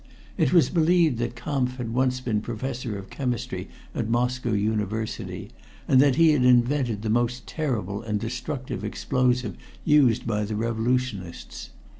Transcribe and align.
It 0.35 0.51
was 0.51 0.71
believed 0.71 1.19
that 1.19 1.35
Kampf 1.35 1.77
had 1.77 1.93
once 1.93 2.21
been 2.21 2.41
professor 2.41 2.97
of 2.97 3.11
chemistry 3.11 3.69
at 3.93 4.09
Moscow 4.09 4.53
University, 4.53 5.51
and 5.87 6.01
that 6.01 6.15
he 6.15 6.31
had 6.31 6.43
invented 6.43 7.03
that 7.03 7.09
most 7.11 7.45
terrible 7.45 8.01
and 8.01 8.19
destructive 8.19 8.83
explosive 8.83 9.55
used 9.85 10.25
by 10.25 10.43
the 10.43 10.55
revolutionists. 10.55 11.69